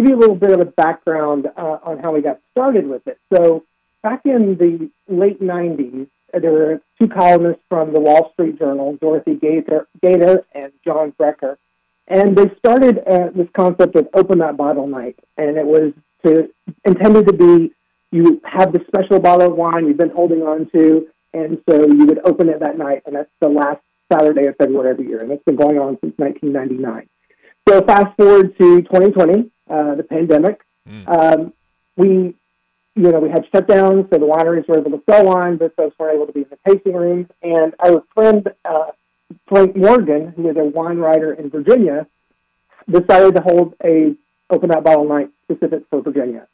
give 0.00 0.08
you 0.08 0.16
a 0.16 0.20
little 0.20 0.36
bit 0.36 0.50
of 0.50 0.60
a 0.60 0.64
background 0.64 1.46
uh, 1.56 1.78
on 1.82 1.98
how 1.98 2.12
we 2.12 2.22
got 2.22 2.40
started 2.52 2.86
with 2.86 3.06
it. 3.06 3.18
So 3.34 3.64
back 4.02 4.22
in 4.24 4.56
the 4.56 4.90
late 5.08 5.40
90s, 5.40 6.08
there 6.32 6.52
were 6.52 6.80
two 6.98 7.08
columnists 7.08 7.62
from 7.68 7.92
the 7.92 8.00
Wall 8.00 8.30
Street 8.32 8.58
Journal, 8.58 8.96
Dorothy 9.00 9.34
Gaiter, 9.34 9.88
Gaiter 10.02 10.44
and 10.54 10.72
John 10.84 11.12
Brecher, 11.20 11.56
and 12.06 12.36
they 12.36 12.50
started 12.58 12.98
uh, 13.06 13.30
this 13.34 13.48
concept 13.54 13.96
of 13.96 14.08
open 14.14 14.38
that 14.38 14.56
bottle 14.56 14.86
night, 14.86 15.18
and 15.36 15.56
it 15.56 15.66
was 15.66 15.92
to 16.24 16.48
intended 16.84 17.26
to 17.26 17.32
be 17.32 17.72
you 18.12 18.40
have 18.44 18.72
this 18.72 18.82
special 18.86 19.20
bottle 19.20 19.50
of 19.50 19.56
wine 19.56 19.86
you've 19.86 19.96
been 19.96 20.10
holding 20.10 20.42
on 20.42 20.70
to, 20.74 21.08
and 21.32 21.58
so 21.68 21.86
you 21.86 22.06
would 22.06 22.20
open 22.24 22.48
it 22.48 22.60
that 22.60 22.78
night, 22.78 23.02
and 23.06 23.16
that's 23.16 23.30
the 23.40 23.48
last 23.48 23.80
Saturday 24.12 24.46
of 24.46 24.56
February 24.56 24.90
every 24.90 25.06
year, 25.06 25.20
and 25.20 25.30
it's 25.30 25.44
been 25.44 25.56
going 25.56 25.78
on 25.78 25.98
since 26.00 26.14
1999. 26.16 27.08
So 27.68 27.82
fast 27.82 28.16
forward 28.16 28.56
to 28.58 28.82
2020, 28.82 29.50
uh, 29.70 29.94
the 29.94 30.02
pandemic. 30.02 30.60
Mm. 30.88 31.08
Um, 31.08 31.52
we 31.96 32.34
you 32.96 33.12
know, 33.12 33.20
we 33.20 33.30
had 33.30 33.46
shutdowns, 33.52 34.10
so 34.10 34.18
the 34.18 34.26
wineries 34.26 34.68
were 34.68 34.78
able 34.78 34.90
to 34.90 35.02
sell 35.08 35.24
wine, 35.24 35.56
but 35.56 35.74
folks 35.76 35.96
weren't 35.98 36.16
able 36.16 36.26
to 36.26 36.32
be 36.32 36.40
in 36.40 36.46
the 36.50 36.58
tasting 36.68 36.94
rooms. 36.94 37.28
And 37.42 37.72
our 37.82 38.02
friend 38.14 38.48
uh, 38.64 38.90
Frank 39.48 39.76
Morgan, 39.76 40.32
who 40.36 40.50
is 40.50 40.56
a 40.56 40.64
wine 40.64 40.98
writer 40.98 41.32
in 41.32 41.50
Virginia, 41.50 42.06
decided 42.88 43.36
to 43.36 43.42
hold 43.42 43.74
a 43.84 44.14
open 44.50 44.70
that 44.70 44.82
bottle 44.82 45.08
night 45.08 45.30
specific 45.44 45.84
for 45.88 46.02
Virginia. 46.02 46.46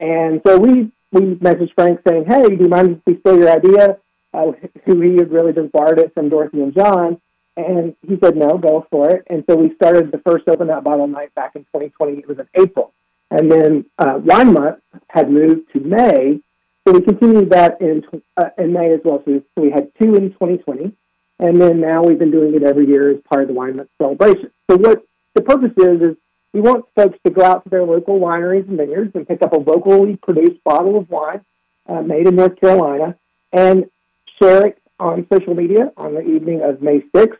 And 0.00 0.40
so 0.46 0.58
we 0.58 0.90
we 1.12 1.34
messaged 1.36 1.74
Frank 1.74 2.00
saying, 2.08 2.24
"Hey, 2.26 2.42
do 2.42 2.56
you 2.64 2.68
mind 2.68 2.90
if 2.92 2.98
we 3.06 3.20
steal 3.20 3.38
your 3.38 3.50
idea?" 3.50 3.98
Uh, 4.32 4.50
who 4.84 5.00
he 5.00 5.14
had 5.16 5.30
really 5.30 5.52
just 5.52 5.70
borrowed 5.70 6.00
it 6.00 6.12
from 6.12 6.28
Dorothy 6.28 6.60
and 6.60 6.74
John, 6.74 7.20
and 7.56 7.94
he 8.06 8.18
said, 8.22 8.36
"No, 8.36 8.58
go 8.58 8.86
for 8.90 9.10
it." 9.10 9.26
And 9.28 9.44
so 9.48 9.56
we 9.56 9.74
started 9.74 10.12
the 10.12 10.18
first 10.18 10.48
open 10.48 10.68
that 10.68 10.84
bottle 10.84 11.06
night 11.06 11.34
back 11.34 11.56
in 11.56 11.62
2020. 11.64 12.18
It 12.18 12.28
was 12.28 12.38
in 12.38 12.48
April. 12.60 12.92
And 13.30 13.50
then 13.50 13.84
uh, 13.98 14.20
Wine 14.22 14.52
Month 14.52 14.80
had 15.08 15.30
moved 15.30 15.72
to 15.72 15.80
May, 15.80 16.40
so 16.86 16.92
we 16.92 17.00
continued 17.00 17.50
that 17.50 17.80
in 17.80 18.02
uh, 18.36 18.50
in 18.58 18.72
May 18.72 18.92
as 18.92 19.00
well. 19.04 19.22
So 19.24 19.42
we 19.56 19.70
had 19.70 19.90
two 20.00 20.14
in 20.14 20.30
2020, 20.32 20.92
and 21.38 21.60
then 21.60 21.80
now 21.80 22.02
we've 22.02 22.18
been 22.18 22.30
doing 22.30 22.54
it 22.54 22.62
every 22.62 22.86
year 22.86 23.10
as 23.10 23.16
part 23.28 23.42
of 23.42 23.48
the 23.48 23.54
Wine 23.54 23.76
Month 23.76 23.88
celebration. 24.00 24.50
So 24.70 24.76
what 24.76 25.04
the 25.34 25.42
purpose 25.42 25.72
is 25.78 26.00
is 26.00 26.16
we 26.52 26.60
want 26.60 26.84
folks 26.94 27.18
to 27.24 27.32
go 27.32 27.42
out 27.42 27.64
to 27.64 27.70
their 27.70 27.84
local 27.84 28.20
wineries 28.20 28.68
and 28.68 28.76
vineyards 28.76 29.12
and 29.14 29.26
pick 29.26 29.42
up 29.42 29.52
a 29.52 29.58
locally 29.58 30.16
produced 30.16 30.62
bottle 30.62 30.98
of 30.98 31.10
wine 31.10 31.40
uh, 31.88 32.02
made 32.02 32.28
in 32.28 32.36
North 32.36 32.60
Carolina 32.60 33.16
and 33.52 33.86
share 34.40 34.66
it 34.66 34.78
on 35.00 35.26
social 35.32 35.54
media 35.54 35.92
on 35.96 36.14
the 36.14 36.22
evening 36.22 36.62
of 36.62 36.80
May 36.80 37.00
6th. 37.14 37.38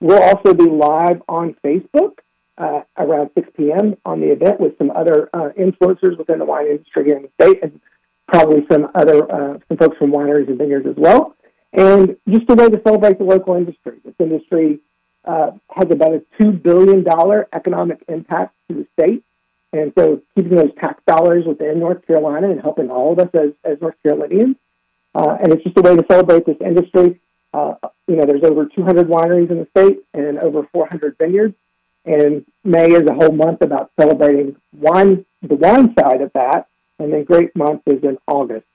We'll 0.00 0.22
also 0.22 0.54
be 0.54 0.64
live 0.64 1.22
on 1.28 1.56
Facebook 1.64 2.18
uh, 2.56 2.82
around 2.96 3.30
6 3.34 3.48
p.m. 3.56 3.96
on 4.04 4.20
the 4.20 4.30
event 4.32 4.60
with 4.60 4.76
some 4.78 4.90
other 4.90 5.28
uh, 5.32 5.50
influencers 5.58 6.18
within 6.18 6.38
the 6.38 6.44
wine 6.44 6.66
industry 6.66 7.04
here 7.04 7.16
in 7.16 7.22
the 7.22 7.30
state, 7.40 7.62
and 7.62 7.80
probably 8.26 8.66
some 8.70 8.90
other 8.94 9.30
uh, 9.30 9.58
some 9.68 9.76
folks 9.78 9.96
from 9.96 10.12
wineries 10.12 10.48
and 10.48 10.58
vineyards 10.58 10.86
as 10.86 10.96
well. 10.96 11.34
And 11.72 12.16
just 12.28 12.48
a 12.48 12.54
way 12.54 12.68
to 12.68 12.80
celebrate 12.86 13.18
the 13.18 13.24
local 13.24 13.54
industry. 13.54 13.98
This 14.04 14.14
industry 14.18 14.80
uh, 15.24 15.52
has 15.70 15.86
about 15.90 16.14
a 16.14 16.22
two 16.40 16.52
billion 16.52 17.04
dollar 17.04 17.48
economic 17.52 18.02
impact 18.08 18.54
to 18.68 18.76
the 18.76 18.86
state, 18.98 19.24
and 19.72 19.92
so 19.96 20.22
keeping 20.34 20.56
those 20.56 20.74
tax 20.80 21.02
dollars 21.06 21.44
within 21.46 21.78
North 21.80 22.06
Carolina 22.06 22.50
and 22.50 22.60
helping 22.60 22.90
all 22.90 23.12
of 23.12 23.18
us 23.18 23.30
as, 23.34 23.50
as 23.64 23.80
North 23.80 23.96
Carolinians. 24.02 24.56
Uh, 25.14 25.36
and 25.42 25.52
it's 25.52 25.64
just 25.64 25.76
a 25.78 25.82
way 25.82 25.96
to 25.96 26.04
celebrate 26.08 26.46
this 26.46 26.56
industry. 26.60 27.20
You 28.08 28.16
know, 28.16 28.24
there's 28.24 28.42
over 28.42 28.66
200 28.66 29.06
wineries 29.06 29.50
in 29.50 29.58
the 29.58 29.68
state 29.76 29.98
and 30.14 30.38
over 30.38 30.66
400 30.72 31.16
vineyards. 31.18 31.54
And 32.04 32.46
May 32.64 32.86
is 32.86 33.06
a 33.06 33.12
whole 33.12 33.32
month 33.32 33.60
about 33.60 33.90
celebrating 34.00 34.56
wine, 34.72 35.26
the 35.42 35.54
wine 35.54 35.94
side 35.98 36.22
of 36.22 36.32
that. 36.32 36.68
And 36.98 37.12
then 37.12 37.24
Grape 37.24 37.54
Month 37.54 37.82
is 37.86 38.02
in 38.02 38.18
August 38.26 38.66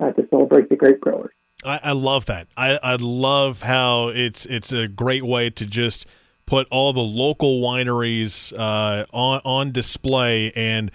uh, 0.00 0.12
to 0.12 0.26
celebrate 0.30 0.68
the 0.68 0.76
grape 0.76 1.00
growers. 1.00 1.32
I, 1.64 1.80
I 1.84 1.92
love 1.92 2.26
that. 2.26 2.48
I, 2.56 2.78
I 2.82 2.96
love 2.96 3.62
how 3.62 4.08
it's 4.08 4.46
it's 4.46 4.72
a 4.72 4.88
great 4.88 5.24
way 5.24 5.50
to 5.50 5.66
just 5.66 6.06
put 6.46 6.66
all 6.70 6.92
the 6.92 7.00
local 7.00 7.60
wineries 7.60 8.52
uh, 8.56 9.04
on 9.12 9.40
on 9.44 9.72
display 9.72 10.52
and 10.54 10.90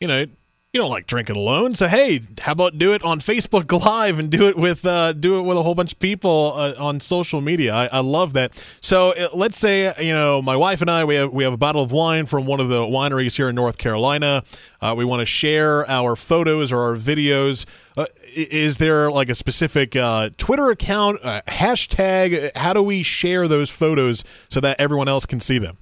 you 0.00 0.08
know 0.08 0.26
you 0.74 0.80
don't 0.80 0.90
like 0.90 1.06
drinking 1.06 1.36
alone. 1.36 1.76
So 1.76 1.86
hey, 1.86 2.20
how 2.40 2.50
about 2.50 2.78
do 2.78 2.92
it 2.92 3.04
on 3.04 3.20
Facebook 3.20 3.70
Live 3.84 4.18
and 4.18 4.28
do 4.28 4.48
it 4.48 4.56
with 4.56 4.84
uh, 4.84 5.12
do 5.12 5.38
it 5.38 5.42
with 5.42 5.56
a 5.56 5.62
whole 5.62 5.76
bunch 5.76 5.92
of 5.92 6.00
people 6.00 6.52
uh, 6.56 6.74
on 6.78 6.98
social 6.98 7.40
media. 7.40 7.72
I, 7.72 7.86
I 7.86 8.00
love 8.00 8.32
that. 8.32 8.54
So 8.80 9.12
uh, 9.12 9.28
let's 9.32 9.56
say 9.56 9.94
you 10.00 10.12
know 10.12 10.42
my 10.42 10.56
wife 10.56 10.80
and 10.80 10.90
I 10.90 11.04
we 11.04 11.14
have 11.14 11.32
we 11.32 11.44
have 11.44 11.52
a 11.52 11.56
bottle 11.56 11.80
of 11.80 11.92
wine 11.92 12.26
from 12.26 12.46
one 12.46 12.58
of 12.58 12.68
the 12.68 12.80
wineries 12.80 13.36
here 13.36 13.48
in 13.48 13.54
North 13.54 13.78
Carolina. 13.78 14.42
Uh, 14.80 14.94
we 14.96 15.04
want 15.04 15.20
to 15.20 15.26
share 15.26 15.88
our 15.88 16.16
photos 16.16 16.72
or 16.72 16.80
our 16.80 16.96
videos. 16.96 17.66
Uh, 17.96 18.06
is 18.34 18.78
there 18.78 19.12
like 19.12 19.28
a 19.28 19.34
specific 19.34 19.94
uh, 19.94 20.30
Twitter 20.38 20.70
account, 20.70 21.22
hashtag? 21.22 22.50
How 22.56 22.72
do 22.72 22.82
we 22.82 23.04
share 23.04 23.46
those 23.46 23.70
photos 23.70 24.24
so 24.48 24.58
that 24.58 24.80
everyone 24.80 25.06
else 25.06 25.24
can 25.24 25.38
see 25.38 25.58
them? 25.58 25.78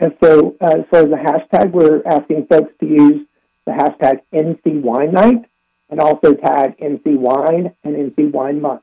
And 0.00 0.14
so, 0.22 0.56
as 0.62 0.80
far 0.90 1.00
as 1.00 1.10
the 1.10 1.16
hashtag, 1.16 1.72
we're 1.72 2.02
asking 2.06 2.46
folks 2.46 2.72
to 2.80 2.86
use 2.86 3.27
the 3.68 3.74
hashtag 3.74 4.20
NC 4.32 4.80
Wine 4.80 5.12
Night 5.12 5.44
and 5.90 6.00
also 6.00 6.34
tag 6.34 6.78
NC 6.78 7.16
Wine 7.18 7.74
and 7.84 7.94
NC 7.94 8.30
Wine 8.32 8.60
Month. 8.60 8.82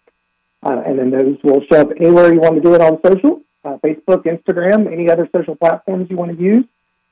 Uh, 0.63 0.81
and 0.85 0.97
then 0.97 1.12
those 1.12 1.38
will 1.44 1.62
show 1.72 1.81
up 1.81 1.90
anywhere 2.00 2.34
you 2.34 2.40
want 2.40 2.56
to 2.56 2.62
do 2.62 2.73
it 2.73 2.81
on 2.81 3.00
social, 3.06 3.41
uh, 3.63 3.78
Facebook, 3.84 4.25
Instagram, 4.25 4.91
any 4.91 5.09
other 5.09 5.28
social 5.35 5.56
platforms 5.56 6.07
you 6.09 6.18
want 6.18 6.35
to 6.35 6.44
use. 6.44 6.66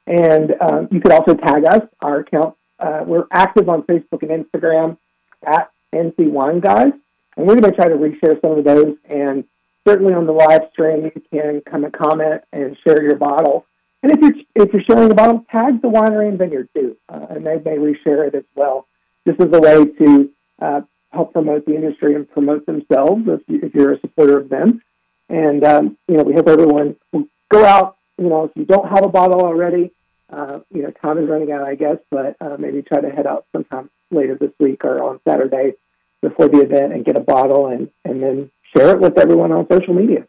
And 0.07 0.53
uh, 0.59 0.85
you 0.91 1.00
could 1.00 1.11
also 1.11 1.35
tag 1.35 1.66
us. 1.66 1.81
Our 2.01 2.19
account, 2.19 2.56
uh, 2.79 3.03
we're 3.06 3.25
active 3.31 3.69
on 3.69 3.84
Facebook 3.84 4.22
and 4.23 4.45
Instagram 4.45 4.97
at 5.45 5.72
NC 5.94 6.29
Wine 6.29 6.59
Guys. 6.59 6.94
And 7.38 7.47
we're 7.47 7.55
going 7.55 7.72
to 7.72 7.75
try 7.75 7.90
to 7.90 7.95
reshare 7.95 8.40
some 8.41 8.57
of 8.57 8.66
those. 8.66 8.95
And 9.05 9.45
certainly 9.88 10.13
on 10.13 10.25
the 10.25 10.31
live 10.31 10.69
stream, 10.72 11.05
you 11.05 11.11
can 11.31 11.61
come 11.61 11.84
and 11.84 11.94
comment 11.94 12.41
and 12.51 12.78
share 12.85 13.01
your 13.03 13.16
bottle. 13.16 13.66
And 14.03 14.12
if 14.12 14.19
you're 14.19 14.66
if 14.66 14.74
you're 14.74 14.84
sharing 14.84 15.12
a 15.12 15.16
bottle, 15.16 15.46
tag 15.50 15.81
the 15.81 15.88
winery 15.88 16.28
and 16.28 16.38
vineyard 16.38 16.68
too, 16.75 16.97
uh, 17.08 17.25
and 17.30 17.46
they 17.46 17.56
may 17.56 17.78
reshare 17.78 18.28
it 18.28 18.36
as 18.36 18.44
well. 18.53 18.86
This 19.25 19.36
is 19.40 19.47
a 19.53 19.59
way 19.59 19.86
to 19.86 20.30
uh, 20.62 20.81
help 21.12 21.31
promote 21.31 21.66
the 21.66 21.74
industry 21.74 22.14
and 22.14 22.30
promote 22.30 22.66
themselves 22.66 23.24
if, 23.28 23.40
you, 23.47 23.62
if 23.64 23.74
you're 23.74 23.94
a 23.94 24.00
supporter 24.02 24.38
of 24.38 24.50
them. 24.50 24.81
And 25.30 25.64
um, 25.64 25.97
you 26.09 26.18
know, 26.18 26.24
we 26.24 26.34
hope 26.34 26.50
everyone 26.50 26.97
will 27.14 27.28
go 27.50 27.64
out. 27.64 27.96
You 28.18 28.28
know, 28.28 28.44
if 28.44 28.52
you 28.56 28.66
don't 28.66 28.90
have 28.90 29.06
a 29.06 29.09
bottle 29.09 29.40
already, 29.40 29.91
uh, 30.30 30.59
you 30.70 30.84
know, 30.84 30.91
time 30.91 31.18
is 31.18 31.30
running 31.30 31.53
out, 31.53 31.66
I 31.66 31.75
guess, 31.75 31.97
but 32.12 32.35
uh, 32.41 32.58
maybe 32.59 32.81
try 32.81 33.00
to 33.00 33.09
head 33.09 33.25
out 33.25 33.46
sometime 33.53 33.90
later 34.12 34.35
this 34.35 34.52
week 34.59 34.84
or 34.84 35.02
on 35.02 35.22
Saturday 35.25 35.75
before 36.22 36.50
the 36.50 36.59
event 36.59 36.91
and 36.91 37.06
get 37.06 37.16
a 37.16 37.22
bottle 37.22 37.68
and 37.68 37.90
and 38.03 38.22
then 38.22 38.52
share 38.75 38.90
it 38.90 39.00
with 39.00 39.18
everyone 39.18 39.53
on 39.53 39.66
social 39.72 39.94
media 39.94 40.28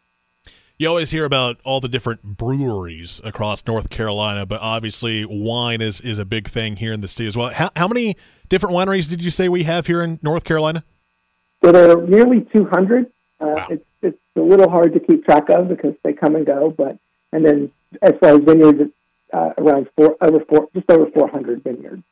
you 0.77 0.87
always 0.87 1.11
hear 1.11 1.25
about 1.25 1.59
all 1.63 1.79
the 1.79 1.87
different 1.87 2.23
breweries 2.23 3.21
across 3.23 3.65
North 3.65 3.89
Carolina, 3.89 4.45
but 4.45 4.59
obviously 4.61 5.25
wine 5.25 5.81
is, 5.81 6.01
is 6.01 6.19
a 6.19 6.25
big 6.25 6.49
thing 6.49 6.75
here 6.75 6.91
in 6.91 7.01
the 7.01 7.07
state 7.07 7.27
as 7.27 7.37
well. 7.37 7.49
How, 7.49 7.69
how 7.75 7.87
many 7.87 8.17
different 8.49 8.75
wineries 8.75 9.09
did 9.09 9.23
you 9.23 9.29
say 9.29 9.47
we 9.47 9.63
have 9.63 9.87
here 9.87 10.01
in 10.01 10.19
North 10.21 10.43
Carolina? 10.43 10.83
There 11.61 11.91
are 11.91 12.01
nearly 12.01 12.41
200. 12.53 13.05
Uh, 13.05 13.07
wow. 13.39 13.67
it's, 13.69 13.85
it's 14.01 14.17
a 14.35 14.41
little 14.41 14.69
hard 14.69 14.93
to 14.93 14.99
keep 14.99 15.25
track 15.25 15.49
of 15.49 15.69
because 15.69 15.95
they 16.03 16.13
come 16.13 16.35
and 16.35 16.45
go, 16.45 16.69
but 16.69 16.97
and 17.31 17.45
then 17.45 17.71
as 18.01 18.13
far 18.19 18.35
as 18.35 18.39
vineyards, 18.39 18.79
it's 18.81 18.93
uh, 19.33 19.51
around 19.57 19.89
four 19.97 20.15
over 20.21 20.39
four, 20.45 20.69
just 20.73 20.89
over 20.89 21.09
400 21.11 21.63
vineyards. 21.63 22.03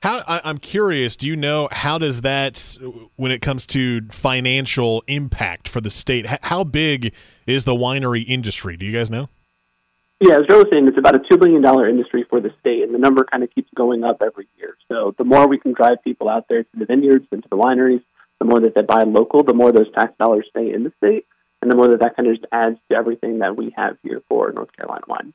How 0.00 0.22
I, 0.28 0.48
am 0.48 0.58
curious. 0.58 1.16
Do 1.16 1.26
you 1.26 1.34
know 1.34 1.68
how 1.72 1.98
does 1.98 2.20
that, 2.20 2.78
when 3.16 3.32
it 3.32 3.42
comes 3.42 3.66
to 3.68 4.02
financial 4.10 5.02
impact 5.08 5.68
for 5.68 5.80
the 5.80 5.90
state, 5.90 6.26
how 6.42 6.62
big 6.62 7.14
is 7.46 7.64
the 7.64 7.74
winery 7.74 8.24
industry? 8.24 8.76
Do 8.76 8.86
you 8.86 8.92
guys 8.92 9.10
know? 9.10 9.28
Yeah, 10.20 10.34
as 10.34 10.46
Joe 10.48 10.58
was 10.58 10.66
saying, 10.72 10.86
it's 10.88 10.98
about 10.98 11.14
a 11.14 11.20
two 11.28 11.36
billion 11.36 11.62
dollar 11.62 11.88
industry 11.88 12.24
for 12.28 12.40
the 12.40 12.50
state, 12.60 12.82
and 12.82 12.94
the 12.94 12.98
number 12.98 13.24
kind 13.24 13.42
of 13.42 13.54
keeps 13.54 13.70
going 13.74 14.04
up 14.04 14.20
every 14.20 14.48
year. 14.56 14.76
So 14.88 15.14
the 15.16 15.24
more 15.24 15.48
we 15.48 15.58
can 15.58 15.72
drive 15.72 16.02
people 16.02 16.28
out 16.28 16.46
there 16.48 16.64
to 16.64 16.70
the 16.74 16.86
vineyards 16.86 17.26
and 17.30 17.42
to 17.42 17.48
the 17.48 17.56
wineries, 17.56 18.02
the 18.40 18.44
more 18.44 18.60
that 18.60 18.74
they 18.74 18.82
buy 18.82 19.04
local, 19.04 19.42
the 19.42 19.54
more 19.54 19.72
those 19.72 19.92
tax 19.94 20.12
dollars 20.18 20.46
stay 20.50 20.72
in 20.72 20.82
the 20.82 20.92
state, 20.98 21.26
and 21.62 21.70
the 21.70 21.76
more 21.76 21.88
that 21.88 22.00
that 22.00 22.16
kind 22.16 22.28
of 22.28 22.34
just 22.34 22.46
adds 22.52 22.78
to 22.90 22.96
everything 22.96 23.40
that 23.40 23.56
we 23.56 23.72
have 23.76 23.96
here 24.02 24.22
for 24.28 24.50
North 24.52 24.72
Carolina 24.76 25.04
wine. 25.08 25.32